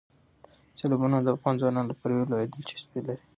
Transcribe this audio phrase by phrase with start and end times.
[0.77, 3.23] سیلابونه د افغان ځوانانو لپاره یوه لویه دلچسپي لري.